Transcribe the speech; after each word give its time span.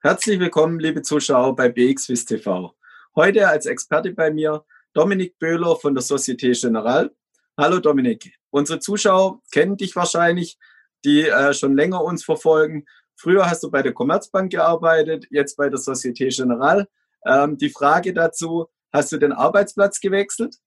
Herzlich 0.00 0.38
willkommen, 0.38 0.78
liebe 0.78 1.02
Zuschauer 1.02 1.56
bei 1.56 1.70
BXWIS 1.70 2.24
TV. 2.24 2.72
Heute 3.16 3.48
als 3.48 3.66
Experte 3.66 4.12
bei 4.12 4.30
mir 4.30 4.64
Dominik 4.92 5.36
Böhler 5.40 5.74
von 5.74 5.92
der 5.92 6.02
Societe 6.02 6.52
Generale. 6.52 7.10
Hallo 7.56 7.80
Dominik. 7.80 8.32
Unsere 8.50 8.78
Zuschauer 8.78 9.42
kennen 9.50 9.76
dich 9.76 9.96
wahrscheinlich, 9.96 10.56
die 11.04 11.22
äh, 11.22 11.52
schon 11.52 11.74
länger 11.74 12.04
uns 12.04 12.24
verfolgen. 12.24 12.86
Früher 13.16 13.50
hast 13.50 13.64
du 13.64 13.72
bei 13.72 13.82
der 13.82 13.92
Commerzbank 13.92 14.52
gearbeitet, 14.52 15.26
jetzt 15.30 15.56
bei 15.56 15.68
der 15.68 15.80
Societe 15.80 16.28
Generale. 16.28 16.86
Ähm, 17.26 17.58
die 17.58 17.70
Frage 17.70 18.14
dazu, 18.14 18.68
hast 18.92 19.10
du 19.10 19.18
den 19.18 19.32
Arbeitsplatz 19.32 19.98
gewechselt? 19.98 20.58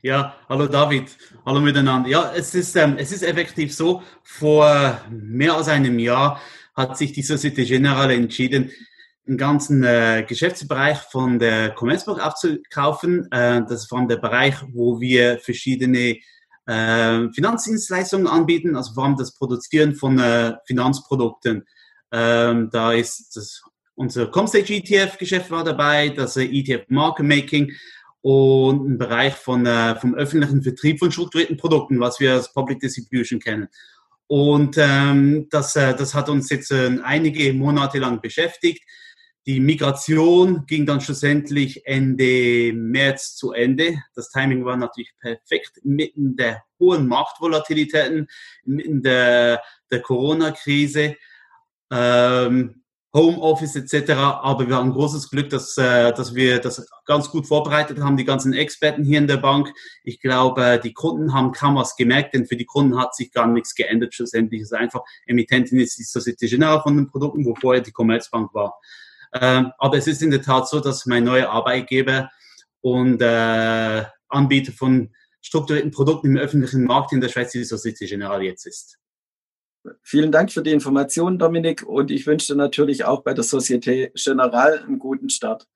Ja, 0.00 0.36
hallo 0.48 0.68
David, 0.68 1.16
hallo 1.44 1.58
miteinander. 1.58 2.08
Ja, 2.08 2.32
es 2.36 2.54
ist, 2.54 2.76
ähm, 2.76 2.94
es 2.98 3.10
ist 3.10 3.24
effektiv 3.24 3.74
so, 3.74 4.00
vor 4.22 5.00
mehr 5.10 5.54
als 5.54 5.66
einem 5.66 5.98
Jahr 5.98 6.40
hat 6.74 6.96
sich 6.96 7.12
die 7.12 7.22
Societe 7.22 7.64
Generale 7.64 8.14
entschieden, 8.14 8.70
den 9.26 9.36
ganzen 9.36 9.84
äh, 9.84 10.24
Geschäftsbereich 10.26 10.98
von 10.98 11.38
der 11.38 11.70
Commerzbank 11.70 12.24
aufzukaufen. 12.24 13.30
Äh, 13.30 13.62
das 13.62 13.82
ist 13.82 13.88
vor 13.88 13.98
allem 13.98 14.08
der 14.08 14.16
Bereich, 14.16 14.56
wo 14.72 15.00
wir 15.00 15.38
verschiedene 15.38 16.18
äh, 16.66 17.28
Finanzdienstleistungen 17.32 18.26
anbieten, 18.26 18.76
also 18.76 18.94
vor 18.94 19.04
allem 19.04 19.16
das 19.16 19.34
Produzieren 19.34 19.94
von 19.94 20.18
äh, 20.18 20.54
Finanzprodukten. 20.66 21.64
Ähm, 22.10 22.70
da 22.72 22.92
ist 22.92 23.36
das, 23.36 23.62
unser 23.94 24.26
Comstage 24.26 24.74
ETF-Geschäft 24.74 25.50
war 25.50 25.64
dabei, 25.64 26.08
das 26.08 26.36
äh, 26.36 26.44
ETF 26.44 26.84
Market 26.88 27.26
Making 27.26 27.72
und 28.22 28.88
ein 28.88 28.98
Bereich 28.98 29.34
von, 29.34 29.66
äh, 29.66 29.96
vom 29.96 30.14
öffentlichen 30.14 30.62
Vertrieb 30.62 30.98
von 30.98 31.10
strukturierten 31.10 31.56
Produkten, 31.56 32.00
was 32.00 32.20
wir 32.20 32.34
als 32.34 32.52
Public 32.52 32.80
Distribution 32.80 33.40
kennen. 33.40 33.68
Und 34.32 34.78
ähm, 34.78 35.46
das, 35.50 35.76
äh, 35.76 35.94
das 35.94 36.14
hat 36.14 36.30
uns 36.30 36.48
jetzt 36.48 36.72
äh, 36.72 36.98
einige 37.02 37.52
Monate 37.52 37.98
lang 37.98 38.22
beschäftigt. 38.22 38.82
Die 39.44 39.60
Migration 39.60 40.64
ging 40.64 40.86
dann 40.86 41.02
schlussendlich 41.02 41.84
Ende 41.84 42.72
März 42.72 43.36
zu 43.36 43.52
Ende. 43.52 44.02
Das 44.14 44.30
Timing 44.30 44.64
war 44.64 44.78
natürlich 44.78 45.12
perfekt 45.20 45.80
mitten 45.82 46.34
der 46.34 46.62
hohen 46.80 47.08
Marktvolatilitäten, 47.08 48.26
mitten 48.64 49.02
der, 49.02 49.62
der 49.90 50.00
Corona-Krise. 50.00 51.14
Ähm, 51.90 52.81
Homeoffice 53.14 53.76
etc. 53.76 54.12
Aber 54.12 54.68
wir 54.68 54.76
haben 54.76 54.92
großes 54.92 55.30
Glück, 55.30 55.50
dass, 55.50 55.76
äh, 55.76 56.12
dass 56.12 56.34
wir 56.34 56.60
das 56.60 56.86
ganz 57.04 57.30
gut 57.30 57.46
vorbereitet 57.46 58.00
haben, 58.00 58.16
die 58.16 58.24
ganzen 58.24 58.54
Experten 58.54 59.04
hier 59.04 59.18
in 59.18 59.26
der 59.26 59.36
Bank. 59.36 59.72
Ich 60.02 60.20
glaube, 60.20 60.64
äh, 60.64 60.80
die 60.80 60.94
Kunden 60.94 61.34
haben 61.34 61.52
kaum 61.52 61.76
was 61.76 61.96
gemerkt, 61.96 62.34
denn 62.34 62.46
für 62.46 62.56
die 62.56 62.64
Kunden 62.64 62.98
hat 62.98 63.14
sich 63.14 63.30
gar 63.30 63.46
nichts 63.46 63.74
geändert. 63.74 64.14
Schlussendlich 64.14 64.62
ist 64.62 64.72
einfach, 64.72 65.02
Emittentin 65.26 65.78
ist 65.78 65.98
die 65.98 66.04
Societe 66.04 66.46
Generale 66.46 66.82
von 66.82 66.96
den 66.96 67.06
Produkten, 67.06 67.44
wo 67.44 67.54
vorher 67.54 67.82
die 67.82 67.92
Commerzbank 67.92 68.54
war. 68.54 68.78
Ähm, 69.34 69.72
aber 69.78 69.98
es 69.98 70.06
ist 70.06 70.22
in 70.22 70.30
der 70.30 70.42
Tat 70.42 70.68
so, 70.68 70.80
dass 70.80 71.06
mein 71.06 71.24
neuer 71.24 71.50
Arbeitgeber 71.50 72.30
und 72.80 73.20
äh, 73.20 74.04
Anbieter 74.28 74.72
von 74.72 75.10
strukturierten 75.42 75.90
Produkten 75.90 76.28
im 76.28 76.36
öffentlichen 76.36 76.84
Markt 76.84 77.12
in 77.12 77.20
der 77.20 77.28
Schweiz 77.28 77.52
die 77.52 77.64
Societe 77.64 78.06
Generale 78.06 78.44
jetzt 78.44 78.66
ist. 78.66 78.98
Vielen 80.02 80.30
Dank 80.30 80.52
für 80.52 80.62
die 80.62 80.70
Informationen, 80.70 81.38
Dominik, 81.38 81.82
und 81.82 82.10
ich 82.10 82.26
wünsche 82.26 82.52
dir 82.52 82.58
natürlich 82.58 83.04
auch 83.04 83.22
bei 83.22 83.34
der 83.34 83.44
Societe 83.44 84.12
Generale 84.14 84.82
einen 84.82 84.98
guten 84.98 85.28
Start. 85.28 85.66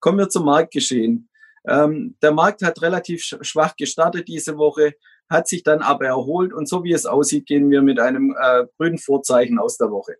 Kommen 0.00 0.18
wir 0.18 0.28
zum 0.30 0.46
Marktgeschehen. 0.46 1.28
Ähm, 1.66 2.16
der 2.22 2.32
Markt 2.32 2.62
hat 2.62 2.80
relativ 2.80 3.22
schwach 3.22 3.76
gestartet 3.76 4.28
diese 4.28 4.56
Woche, 4.56 4.94
hat 5.28 5.46
sich 5.46 5.62
dann 5.62 5.82
aber 5.82 6.06
erholt 6.06 6.52
und 6.52 6.68
so 6.68 6.84
wie 6.84 6.92
es 6.92 7.04
aussieht, 7.04 7.46
gehen 7.46 7.70
wir 7.70 7.82
mit 7.82 8.00
einem 8.00 8.34
äh, 8.40 8.64
grünen 8.78 8.98
Vorzeichen 8.98 9.58
aus 9.58 9.76
der 9.76 9.90
Woche. 9.90 10.14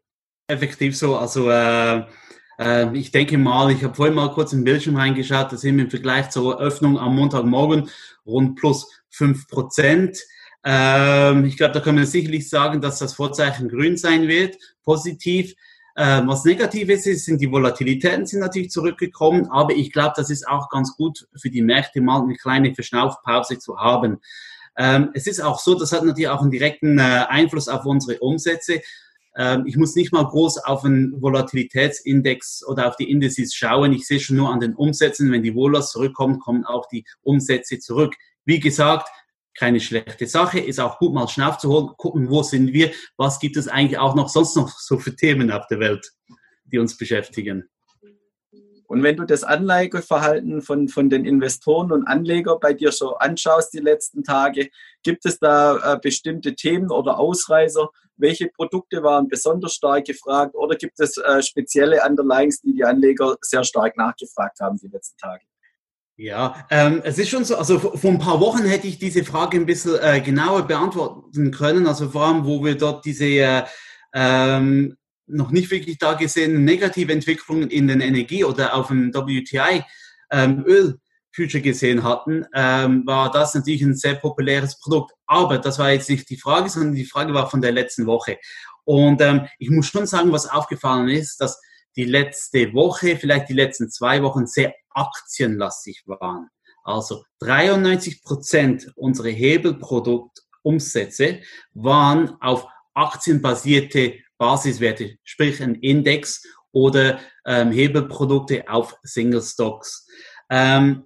Effektiv 0.46 0.96
so. 0.96 1.16
Also 1.16 1.50
äh, 1.50 2.02
äh, 2.58 2.94
ich 2.94 3.10
denke 3.10 3.38
mal, 3.38 3.72
ich 3.72 3.82
habe 3.82 3.94
vorhin 3.94 4.14
mal 4.14 4.32
kurz 4.32 4.52
im 4.52 4.64
Bildschirm 4.64 4.96
reingeschaut, 4.96 5.50
da 5.50 5.56
sind 5.56 5.76
wir 5.76 5.84
im 5.84 5.90
Vergleich 5.90 6.28
zur 6.30 6.60
Öffnung 6.60 6.98
am 6.98 7.16
Montagmorgen 7.16 7.88
rund 8.26 8.56
plus 8.56 8.86
fünf 9.08 9.48
Prozent. 9.48 10.18
Ähm, 10.64 11.44
ich 11.44 11.56
glaube, 11.56 11.72
da 11.72 11.80
können 11.80 11.98
wir 11.98 12.06
sicherlich 12.06 12.48
sagen, 12.48 12.80
dass 12.80 12.98
das 12.98 13.14
Vorzeichen 13.14 13.68
grün 13.68 13.96
sein 13.96 14.28
wird, 14.28 14.58
positiv. 14.84 15.54
Ähm, 15.96 16.28
was 16.28 16.44
negativ 16.44 16.88
ist, 16.88 17.04
sind 17.24 17.40
die 17.40 17.50
Volatilitäten 17.50 18.24
sind 18.24 18.40
natürlich 18.40 18.70
zurückgekommen, 18.70 19.48
aber 19.50 19.74
ich 19.74 19.92
glaube, 19.92 20.12
das 20.16 20.30
ist 20.30 20.46
auch 20.46 20.68
ganz 20.68 20.96
gut 20.96 21.26
für 21.36 21.50
die 21.50 21.62
Märkte 21.62 22.00
mal 22.00 22.22
eine 22.22 22.36
kleine 22.36 22.74
Verschnaufpause 22.74 23.58
zu 23.58 23.78
haben. 23.78 24.18
Ähm, 24.76 25.10
es 25.14 25.26
ist 25.26 25.40
auch 25.40 25.58
so, 25.58 25.74
das 25.74 25.92
hat 25.92 26.04
natürlich 26.04 26.28
auch 26.28 26.42
einen 26.42 26.50
direkten 26.50 26.98
äh, 26.98 27.26
Einfluss 27.28 27.68
auf 27.68 27.84
unsere 27.84 28.18
Umsätze. 28.20 28.80
Ähm, 29.36 29.64
ich 29.66 29.76
muss 29.76 29.96
nicht 29.96 30.12
mal 30.12 30.24
groß 30.24 30.58
auf 30.58 30.84
einen 30.84 31.20
Volatilitätsindex 31.20 32.64
oder 32.66 32.88
auf 32.88 32.96
die 32.96 33.10
Indizes 33.10 33.54
schauen. 33.54 33.92
Ich 33.92 34.06
sehe 34.06 34.20
schon 34.20 34.36
nur 34.36 34.50
an 34.52 34.60
den 34.60 34.74
Umsätzen, 34.74 35.30
wenn 35.32 35.42
die 35.42 35.54
Volas 35.54 35.90
zurückkommen, 35.90 36.38
kommen 36.38 36.64
auch 36.64 36.86
die 36.88 37.04
Umsätze 37.22 37.78
zurück. 37.78 38.14
Wie 38.44 38.60
gesagt, 38.60 39.08
keine 39.56 39.80
schlechte 39.80 40.26
Sache, 40.26 40.60
ist 40.60 40.80
auch 40.80 40.98
gut 40.98 41.12
mal 41.12 41.28
Schnauf 41.28 41.58
zu 41.58 41.70
holen, 41.70 41.90
gucken, 41.96 42.30
wo 42.30 42.42
sind 42.42 42.72
wir, 42.72 42.92
was 43.16 43.38
gibt 43.38 43.56
es 43.56 43.68
eigentlich 43.68 43.98
auch 43.98 44.14
noch 44.14 44.28
sonst 44.28 44.56
noch 44.56 44.68
so 44.78 44.98
für 44.98 45.14
Themen 45.14 45.50
auf 45.50 45.66
der 45.66 45.80
Welt, 45.80 46.12
die 46.64 46.78
uns 46.78 46.96
beschäftigen. 46.96 47.68
Und 48.90 49.04
wenn 49.04 49.16
du 49.16 49.24
das 49.24 49.44
Anlageverhalten 49.44 50.62
von, 50.62 50.88
von 50.88 51.08
den 51.08 51.24
Investoren 51.24 51.92
und 51.92 52.08
Anlegern 52.08 52.58
bei 52.60 52.72
dir 52.72 52.90
so 52.90 53.14
anschaust 53.14 53.72
die 53.72 53.78
letzten 53.78 54.24
Tage, 54.24 54.68
gibt 55.04 55.24
es 55.26 55.38
da 55.38 55.94
äh, 55.94 55.98
bestimmte 56.00 56.56
Themen 56.56 56.90
oder 56.90 57.20
Ausreißer? 57.20 57.88
Welche 58.16 58.48
Produkte 58.48 59.04
waren 59.04 59.28
besonders 59.28 59.74
stark 59.74 60.06
gefragt 60.06 60.56
oder 60.56 60.74
gibt 60.74 60.98
es 60.98 61.16
äh, 61.18 61.40
spezielle 61.40 62.04
Underlyings, 62.04 62.62
die 62.62 62.74
die 62.74 62.84
Anleger 62.84 63.36
sehr 63.42 63.62
stark 63.62 63.96
nachgefragt 63.96 64.58
haben 64.58 64.76
die 64.78 64.88
letzten 64.88 65.18
Tage? 65.18 65.44
Ja, 66.22 66.66
ähm, 66.68 67.00
es 67.02 67.16
ist 67.16 67.30
schon 67.30 67.46
so, 67.46 67.56
also 67.56 67.78
vor 67.78 68.10
ein 68.10 68.18
paar 68.18 68.40
Wochen 68.40 68.66
hätte 68.66 68.86
ich 68.86 68.98
diese 68.98 69.24
Frage 69.24 69.56
ein 69.56 69.64
bisschen 69.64 69.98
äh, 70.02 70.20
genauer 70.20 70.66
beantworten 70.66 71.50
können, 71.50 71.86
also 71.86 72.10
vor 72.10 72.26
allem, 72.26 72.44
wo 72.44 72.62
wir 72.62 72.76
dort 72.76 73.06
diese 73.06 73.24
äh, 73.24 73.62
ähm, 74.12 74.98
noch 75.26 75.50
nicht 75.50 75.70
wirklich 75.70 75.96
da 75.96 76.12
gesehenen 76.12 76.66
negative 76.66 77.10
Entwicklungen 77.10 77.70
in 77.70 77.88
den 77.88 78.02
Energie- 78.02 78.44
oder 78.44 78.74
auf 78.74 78.88
dem 78.88 79.14
WTI 79.14 79.82
ähm, 80.30 80.62
Öl-Future 80.66 81.62
gesehen 81.62 82.04
hatten, 82.04 82.44
ähm, 82.54 83.06
war 83.06 83.30
das 83.30 83.54
natürlich 83.54 83.80
ein 83.80 83.96
sehr 83.96 84.16
populäres 84.16 84.78
Produkt. 84.78 85.12
Aber 85.24 85.56
das 85.56 85.78
war 85.78 85.90
jetzt 85.90 86.10
nicht 86.10 86.28
die 86.28 86.36
Frage, 86.36 86.68
sondern 86.68 86.96
die 86.96 87.06
Frage 87.06 87.32
war 87.32 87.48
von 87.48 87.62
der 87.62 87.72
letzten 87.72 88.04
Woche. 88.04 88.36
Und 88.84 89.22
ähm, 89.22 89.46
ich 89.58 89.70
muss 89.70 89.86
schon 89.86 90.06
sagen, 90.06 90.32
was 90.32 90.46
aufgefallen 90.46 91.08
ist, 91.08 91.40
dass 91.40 91.58
die 91.96 92.04
letzte 92.04 92.74
Woche, 92.74 93.16
vielleicht 93.16 93.48
die 93.48 93.54
letzten 93.54 93.88
zwei 93.88 94.22
Wochen 94.22 94.46
sehr 94.46 94.74
aktienlastig 94.90 96.02
waren. 96.06 96.50
Also 96.82 97.24
93 97.40 98.22
Prozent 98.22 98.90
unserer 98.96 99.28
Hebelproduktumsätze 99.28 101.40
waren 101.72 102.40
auf 102.40 102.66
aktienbasierte 102.94 104.14
Basiswerte, 104.38 105.18
sprich 105.22 105.62
ein 105.62 105.74
Index 105.76 106.42
oder 106.72 107.20
ähm, 107.44 107.70
Hebelprodukte 107.72 108.68
auf 108.68 108.96
Single 109.02 109.42
Stocks. 109.42 110.06
Ähm, 110.48 111.04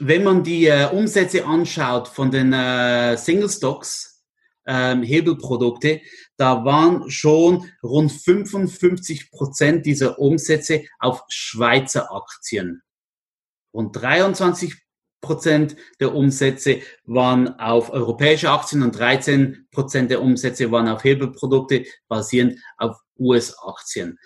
wenn 0.00 0.24
man 0.24 0.42
die 0.42 0.66
äh, 0.66 0.88
Umsätze 0.90 1.44
anschaut 1.44 2.08
von 2.08 2.30
den 2.30 2.52
äh, 2.52 3.16
Single 3.16 3.50
Stocks, 3.50 4.24
ähm, 4.66 5.02
Hebelprodukte, 5.02 6.00
da 6.36 6.64
waren 6.64 7.10
schon 7.10 7.70
rund 7.82 8.12
55 8.12 9.30
Prozent 9.30 9.86
dieser 9.86 10.18
Umsätze 10.18 10.84
auf 10.98 11.22
Schweizer 11.28 12.14
Aktien. 12.14 12.82
Rund 13.72 13.94
23 13.96 14.74
Prozent 15.20 15.76
der 16.00 16.14
Umsätze 16.14 16.80
waren 17.04 17.58
auf 17.60 17.90
europäische 17.90 18.50
Aktien 18.50 18.82
und 18.82 18.98
13 18.98 19.66
Prozent 19.70 20.10
der 20.10 20.22
Umsätze 20.22 20.72
waren 20.72 20.88
auf 20.88 21.04
Hebelprodukte 21.04 21.84
basierend 22.08 22.58
auf 22.78 22.96
US-Aktien. 23.18 24.18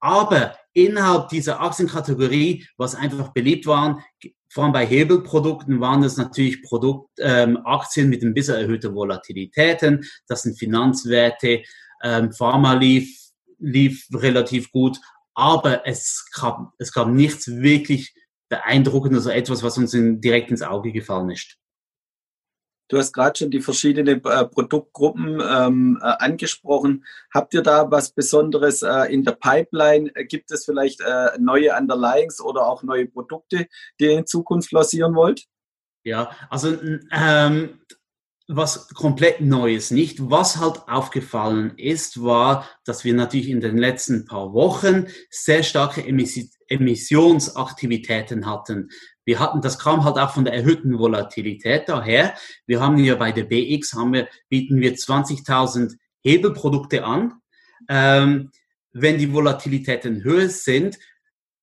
Aber 0.00 0.56
innerhalb 0.72 1.28
dieser 1.28 1.60
Aktienkategorie, 1.60 2.66
was 2.76 2.94
einfach 2.94 3.32
beliebt 3.32 3.66
waren, 3.66 4.02
vor 4.50 4.64
allem 4.64 4.72
bei 4.72 4.86
Hebelprodukten 4.86 5.80
waren 5.80 6.02
das 6.02 6.16
natürlich 6.16 6.62
Produkt, 6.62 7.10
ähm, 7.18 7.58
Aktien 7.64 8.08
mit 8.08 8.22
ein 8.22 8.32
bisschen 8.32 8.54
erhöhter 8.54 8.94
Volatilitäten. 8.94 10.04
Das 10.26 10.42
sind 10.42 10.58
Finanzwerte. 10.58 11.62
Ähm, 12.02 12.32
Pharma 12.32 12.72
lief, 12.74 13.14
lief 13.58 14.06
relativ 14.14 14.72
gut. 14.72 14.98
Aber 15.34 15.86
es 15.86 16.26
gab, 16.32 16.72
es 16.78 16.92
gab 16.92 17.08
nichts 17.08 17.48
wirklich 17.48 18.14
beeindruckendes, 18.48 19.26
also 19.26 19.30
etwas, 19.30 19.62
was 19.62 19.78
uns 19.78 19.94
in, 19.94 20.20
direkt 20.20 20.50
ins 20.50 20.62
Auge 20.62 20.92
gefallen 20.92 21.30
ist. 21.30 21.58
Du 22.90 22.96
hast 22.96 23.12
gerade 23.12 23.38
schon 23.38 23.50
die 23.50 23.60
verschiedenen 23.60 24.24
äh, 24.24 24.46
Produktgruppen 24.46 25.42
ähm, 25.46 25.98
äh, 26.00 26.06
angesprochen. 26.06 27.04
Habt 27.32 27.52
ihr 27.52 27.62
da 27.62 27.90
was 27.90 28.12
Besonderes 28.12 28.82
äh, 28.82 29.12
in 29.12 29.24
der 29.24 29.32
Pipeline? 29.32 30.10
Gibt 30.26 30.50
es 30.50 30.64
vielleicht 30.64 31.02
äh, 31.02 31.38
neue 31.38 31.76
Underlyings 31.76 32.40
oder 32.40 32.66
auch 32.66 32.82
neue 32.82 33.06
Produkte, 33.06 33.66
die 34.00 34.04
ihr 34.04 34.18
in 34.18 34.26
Zukunft 34.26 34.72
lancieren 34.72 35.14
wollt? 35.14 35.44
Ja, 36.02 36.30
also 36.48 36.78
ähm, 37.12 37.80
was 38.48 38.88
komplett 38.88 39.40
Neues 39.42 39.90
nicht. 39.90 40.30
Was 40.30 40.56
halt 40.56 40.88
aufgefallen 40.88 41.74
ist, 41.76 42.22
war, 42.22 42.66
dass 42.84 43.04
wir 43.04 43.12
natürlich 43.12 43.50
in 43.50 43.60
den 43.60 43.76
letzten 43.76 44.24
paar 44.24 44.54
Wochen 44.54 45.08
sehr 45.30 45.62
starke 45.62 46.02
Emissionsaktivitäten 46.02 48.46
hatten. 48.46 48.88
Wir 49.26 49.38
hatten, 49.38 49.60
das 49.60 49.78
kam 49.78 50.04
halt 50.04 50.16
auch 50.16 50.32
von 50.32 50.46
der 50.46 50.54
erhöhten 50.54 50.98
Volatilität 50.98 51.90
daher. 51.90 52.32
Wir 52.66 52.80
haben 52.80 52.96
ja 52.96 53.16
bei 53.16 53.32
der 53.32 53.44
BX 53.44 53.92
haben 53.92 54.14
wir, 54.14 54.28
bieten 54.48 54.80
wir 54.80 54.96
20.000 54.96 55.98
Hebelprodukte 56.22 57.04
an. 57.04 57.34
Ähm, 57.90 58.50
wenn 58.92 59.18
die 59.18 59.32
Volatilitäten 59.32 60.24
höher 60.24 60.48
sind, 60.48 60.98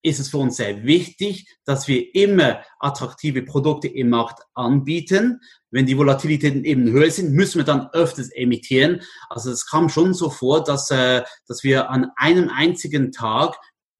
ist 0.05 0.19
es 0.19 0.29
für 0.29 0.37
uns 0.37 0.57
sehr 0.57 0.83
wichtig, 0.83 1.47
dass 1.65 1.87
wir 1.87 2.13
immer 2.13 2.61
attraktive 2.79 3.41
Produkte 3.41 3.87
im 3.87 4.09
Markt 4.09 4.43
anbieten. 4.53 5.41
Wenn 5.71 5.87
die 5.87 5.97
Volatilitäten 5.97 6.63
eben 6.63 6.91
höher 6.91 7.09
sind, 7.09 7.33
müssen 7.33 7.57
wir 7.59 7.65
dann 7.65 7.89
öfters 7.91 8.29
emittieren. 8.29 9.01
Also 9.29 9.51
es 9.51 9.65
kam 9.65 9.89
schon 9.89 10.13
so 10.13 10.29
vor, 10.29 10.63
dass, 10.63 10.91
äh, 10.91 11.23
dass 11.47 11.63
wir 11.63 11.89
an 11.89 12.11
einem 12.17 12.49
einzigen 12.49 13.11
Tag, 13.11 13.55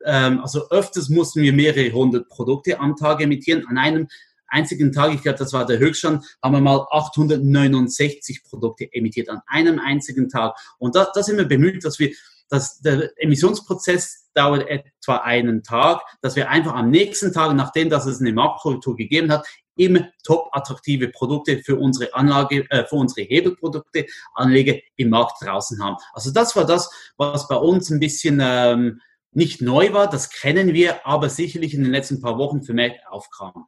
ähm, 0.05 0.41
also 0.41 0.69
öfters 0.69 1.09
mussten 1.09 1.41
wir 1.41 1.53
mehrere 1.53 1.91
hundert 1.91 2.29
Produkte 2.29 2.79
am 2.79 2.95
Tag 2.95 3.21
emittieren. 3.21 3.65
An 3.67 3.79
einem 3.79 4.07
einzigen 4.47 4.91
Tag, 4.91 5.11
ich 5.11 5.23
glaube, 5.23 5.39
das 5.39 5.53
war 5.53 5.65
der 5.65 5.79
Höchststand, 5.79 6.23
haben 6.43 6.53
wir 6.53 6.61
mal 6.61 6.85
869 6.91 8.43
Produkte 8.43 8.87
emittiert 8.93 9.29
an 9.29 9.41
einem 9.47 9.79
einzigen 9.79 10.29
Tag. 10.29 10.55
Und 10.77 10.95
da, 10.95 11.07
da 11.11 11.23
sind 11.23 11.37
wir 11.37 11.45
bemüht, 11.45 11.83
dass 11.83 11.97
wir 11.97 12.13
dass 12.47 12.79
der 12.79 13.11
Emissionsprozess 13.17 14.25
dauert 14.35 14.67
etwa 14.67 15.17
einen 15.17 15.63
Tag, 15.63 16.01
dass 16.21 16.35
wir 16.35 16.49
einfach 16.49 16.73
am 16.75 16.89
nächsten 16.89 17.33
Tag, 17.33 17.55
nachdem 17.55 17.89
dass 17.89 18.05
es 18.05 18.21
eine 18.21 18.33
Marktkorrektur 18.33 18.95
gegeben 18.95 19.31
hat, 19.31 19.45
immer 19.75 20.07
top 20.23 20.49
attraktive 20.51 21.09
Produkte 21.09 21.59
für 21.59 21.77
unsere 21.77 22.13
Anlage, 22.13 22.65
äh, 22.69 22.85
für 22.85 22.95
unsere 22.95 23.27
Hebelprodukte, 23.27 24.05
Anleger 24.33 24.75
im 24.95 25.09
Markt 25.09 25.41
draußen 25.41 25.83
haben. 25.83 25.97
Also 26.13 26.31
das 26.31 26.55
war 26.55 26.65
das, 26.65 26.89
was 27.17 27.47
bei 27.47 27.55
uns 27.55 27.89
ein 27.89 27.99
bisschen 27.99 28.39
ähm, 28.41 29.01
nicht 29.31 29.61
neu 29.61 29.91
war, 29.91 30.09
das 30.09 30.29
kennen 30.29 30.73
wir, 30.73 31.05
aber 31.05 31.29
sicherlich 31.29 31.73
in 31.73 31.83
den 31.83 31.91
letzten 31.91 32.21
paar 32.21 32.38
Wochen 32.38 32.63
vermehrt 32.63 32.99
aufkam. 33.09 33.65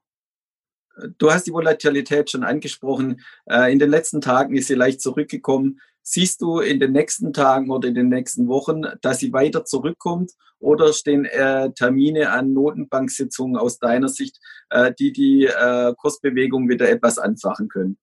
Du 1.17 1.31
hast 1.31 1.45
die 1.45 1.53
Volatilität 1.53 2.31
schon 2.31 2.43
angesprochen. 2.43 3.21
Äh, 3.45 3.71
in 3.71 3.77
den 3.77 3.89
letzten 3.89 4.21
Tagen 4.21 4.55
ist 4.55 4.67
sie 4.67 4.75
leicht 4.75 5.01
zurückgekommen. 5.01 5.79
Siehst 6.09 6.41
du 6.41 6.59
in 6.59 6.79
den 6.79 6.93
nächsten 6.93 7.33
Tagen 7.33 7.69
oder 7.69 7.89
in 7.89 7.93
den 7.93 8.07
nächsten 8.07 8.47
Wochen, 8.47 8.83
dass 9.01 9.19
sie 9.19 9.33
weiter 9.33 9.65
zurückkommt 9.65 10.31
oder 10.57 10.93
stehen 10.93 11.25
äh, 11.25 11.69
Termine 11.73 12.31
an 12.31 12.53
Notenbanksitzungen 12.53 13.57
aus 13.57 13.77
deiner 13.77 14.07
Sicht, 14.07 14.39
äh, 14.69 14.93
die 14.97 15.11
die 15.11 15.47
äh, 15.47 15.93
Kursbewegung 15.97 16.69
wieder 16.69 16.89
etwas 16.89 17.17
anfachen 17.19 17.67
können? 17.67 17.97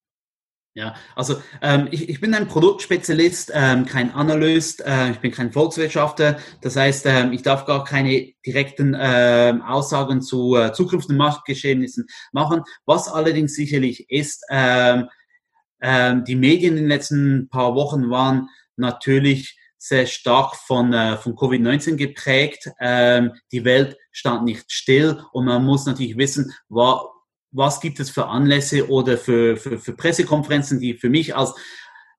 Ja, 0.74 0.96
also 1.16 1.40
ähm, 1.62 1.88
ich, 1.92 2.10
ich 2.10 2.20
bin 2.20 2.34
ein 2.34 2.46
Produktspezialist, 2.46 3.52
ähm, 3.54 3.86
kein 3.86 4.12
Analyst, 4.12 4.84
äh, 4.84 5.12
ich 5.12 5.20
bin 5.20 5.30
kein 5.30 5.50
Volkswirtschaftler. 5.50 6.36
Das 6.60 6.76
heißt, 6.76 7.06
ähm, 7.06 7.32
ich 7.32 7.40
darf 7.40 7.64
gar 7.64 7.84
keine 7.84 8.34
direkten 8.44 8.94
ähm, 9.00 9.62
Aussagen 9.62 10.20
zu 10.20 10.56
äh, 10.56 10.74
zukünftigen 10.74 11.16
Marktgeschehnissen 11.16 12.06
machen. 12.32 12.64
Was 12.84 13.08
allerdings 13.08 13.54
sicherlich 13.54 14.10
ist, 14.10 14.44
ähm, 14.50 15.08
ähm, 15.86 16.24
die 16.24 16.34
Medien 16.34 16.78
in 16.78 16.84
den 16.84 16.88
letzten 16.88 17.48
paar 17.50 17.74
Wochen 17.74 18.08
waren 18.08 18.48
natürlich 18.76 19.58
sehr 19.76 20.06
stark 20.06 20.56
von, 20.56 20.94
äh, 20.94 21.18
von 21.18 21.34
Covid-19 21.34 21.96
geprägt. 21.96 22.70
Ähm, 22.80 23.32
die 23.52 23.66
Welt 23.66 23.98
stand 24.10 24.44
nicht 24.44 24.72
still 24.72 25.22
und 25.32 25.44
man 25.44 25.62
muss 25.62 25.84
natürlich 25.84 26.16
wissen, 26.16 26.54
wa, 26.70 27.04
was 27.50 27.80
gibt 27.80 28.00
es 28.00 28.08
für 28.08 28.28
Anlässe 28.28 28.88
oder 28.88 29.18
für, 29.18 29.58
für, 29.58 29.78
für 29.78 29.92
Pressekonferenzen, 29.92 30.80
die 30.80 30.94
für 30.94 31.10
mich 31.10 31.36
als 31.36 31.54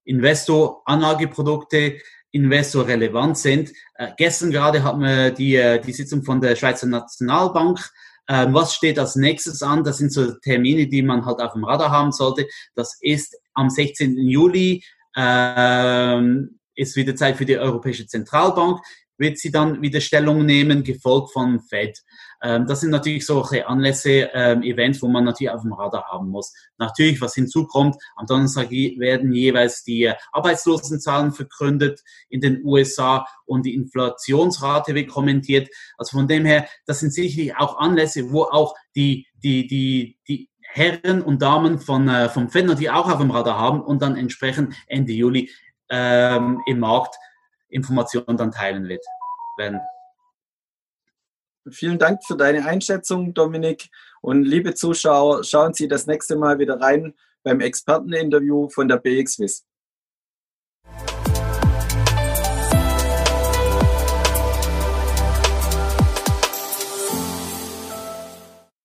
Investor 0.04 0.84
Anlageprodukte 0.86 1.98
Investor 2.30 2.88
relevant 2.88 3.36
sind. 3.40 3.72
Äh, 3.96 4.12
gestern 4.16 4.52
gerade 4.52 4.84
hatten 4.84 5.02
wir 5.02 5.32
die, 5.32 5.56
äh, 5.56 5.82
die 5.82 5.94
Sitzung 5.94 6.22
von 6.22 6.40
der 6.40 6.56
Schweizer 6.56 6.86
Nationalbank 6.86 7.80
ähm, 8.28 8.54
was 8.54 8.74
steht 8.74 8.98
als 8.98 9.16
nächstes 9.16 9.62
an? 9.62 9.84
Das 9.84 9.98
sind 9.98 10.12
so 10.12 10.34
Termine, 10.34 10.88
die 10.88 11.02
man 11.02 11.26
halt 11.26 11.40
auf 11.40 11.54
dem 11.54 11.64
Radar 11.64 11.92
haben 11.92 12.12
sollte. 12.12 12.48
Das 12.74 12.98
ist 13.02 13.38
am 13.56 13.70
16. 13.70 14.18
Juli, 14.18 14.84
ähm, 15.16 16.60
ist 16.76 16.96
wieder 16.96 17.16
Zeit 17.16 17.38
für 17.38 17.46
die 17.46 17.58
Europäische 17.58 18.06
Zentralbank 18.06 18.82
wird 19.18 19.38
sie 19.38 19.52
dann 19.52 19.82
wieder 19.82 20.02
Stellung 20.02 20.46
nehmen, 20.46 20.84
gefolgt 20.84 21.32
von 21.32 21.60
Fed. 21.62 22.02
Ähm, 22.42 22.66
das 22.68 22.82
sind 22.82 22.92
natürlich 22.92 23.26
solche 23.26 23.68
Anlässe, 23.68 24.30
ähm, 24.34 24.62
Events, 24.64 25.02
wo 25.02 25.08
man 25.08 25.24
natürlich 25.24 25.52
auf 25.52 25.62
dem 25.62 25.74
Radar 25.74 26.06
haben 26.12 26.30
muss. 26.30 26.54
Natürlich, 26.78 27.22
was 27.22 27.34
hinzukommt, 27.34 27.96
am 28.16 28.26
Donnerstag 28.26 28.70
werden 28.72 29.32
jeweils 29.32 29.84
die 29.84 30.12
Arbeitslosenzahlen 30.32 31.32
verkündet 31.32 32.02
in 32.30 32.42
den 32.42 32.64
USA 32.66 33.26
und 33.46 33.66
die 33.66 33.76
Inflationsrate 33.76 34.94
wird 34.96 35.10
kommentiert. 35.10 35.70
Also 35.98 36.18
von 36.18 36.28
dem 36.28 36.46
her, 36.46 36.68
das 36.86 37.00
sind 37.00 37.14
sicherlich 37.14 37.56
auch 37.56 37.78
Anlässe, 37.78 38.32
wo 38.32 38.44
auch 38.44 38.76
die, 38.96 39.28
die, 39.44 39.68
die, 39.68 40.18
die 40.28 40.50
Herren 40.76 41.22
und 41.22 41.42
Damen 41.42 41.80
von, 41.80 42.10
äh, 42.10 42.28
vom 42.28 42.50
Fed 42.50 42.78
die 42.78 42.90
auch 42.90 43.10
auf 43.10 43.20
dem 43.20 43.32
Radar 43.32 43.58
haben 43.58 43.82
und 43.82 44.02
dann 44.02 44.18
entsprechend 44.18 44.76
Ende 44.88 45.14
Juli 45.14 45.50
ähm, 45.90 46.62
im 46.66 46.80
Markt 46.80 47.16
Informationen 47.70 48.36
dann 48.36 48.52
teilen 48.52 48.86
wird, 48.90 49.06
werden. 49.58 49.80
Vielen 51.72 51.98
Dank 51.98 52.26
für 52.28 52.36
deine 52.36 52.66
Einschätzung, 52.66 53.34
Dominik. 53.34 53.90
Und 54.20 54.44
liebe 54.44 54.76
Zuschauer, 54.76 55.46
schauen 55.46 55.74
Sie 55.74 55.88
das 55.88 56.08
nächste 56.08 56.36
Mal 56.36 56.60
wieder 56.60 56.82
rein 56.82 57.14
beim 57.44 57.62
Experteninterview 57.62 58.68
von 58.68 58.90
der 58.90 58.98
BXWIS. 58.98 59.66